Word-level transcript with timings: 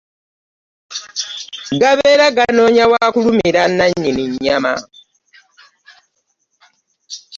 Gabeera 1.81 2.25
ganonya 2.37 2.85
wa 2.91 3.05
kulumira 3.13 3.61
nanyini 3.77 4.23
nyama. 4.43 4.73